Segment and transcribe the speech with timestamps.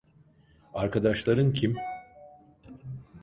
[0.73, 1.75] Arkadaşların kim?